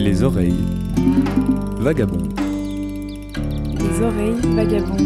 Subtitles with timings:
[0.00, 0.54] Les oreilles
[1.80, 2.38] vagabondes.
[3.80, 5.00] Les oreilles vagabondes.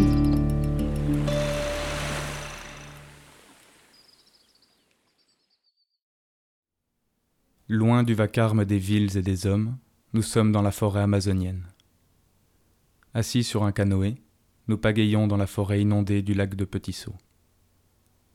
[7.68, 9.78] Loin du vacarme des villes et des hommes,
[10.12, 11.64] nous sommes dans la forêt amazonienne.
[13.14, 14.16] Assis sur un canoë,
[14.68, 17.16] nous pagayons dans la forêt inondée du lac de Petit Saut.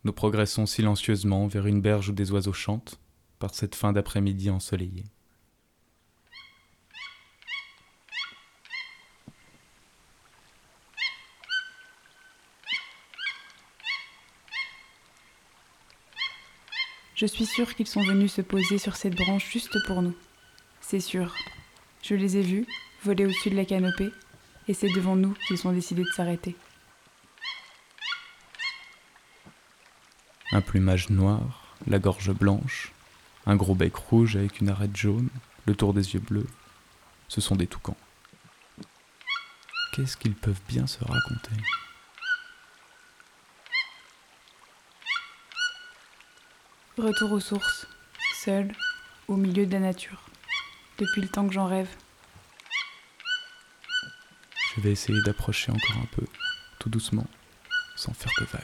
[0.03, 2.99] Nous progressons silencieusement vers une berge où des oiseaux chantent
[3.38, 5.05] par cette fin d'après-midi ensoleillée.
[17.17, 20.16] Je suis sûre qu'ils sont venus se poser sur cette branche juste pour nous.
[20.81, 21.34] C'est sûr.
[22.03, 22.67] Je les ai vus,
[23.03, 24.12] voler au-dessus de la canopée,
[24.67, 26.55] et c'est devant nous qu'ils ont décidé de s'arrêter.
[30.52, 32.91] Un plumage noir, la gorge blanche,
[33.47, 35.30] un gros bec rouge avec une arête jaune,
[35.66, 36.47] le tour des yeux bleus.
[37.30, 37.97] Ce sont des toucans.
[39.94, 41.63] Qu'est-ce qu'ils peuvent bien se raconter?
[46.98, 47.86] Retour aux sources,
[48.44, 48.72] seul,
[49.28, 50.23] au milieu de la nature,
[50.98, 51.88] depuis le temps que j'en rêve.
[54.76, 56.25] Je vais essayer d'approcher encore un peu,
[56.80, 57.28] tout doucement,
[57.95, 58.64] sans faire de vagues.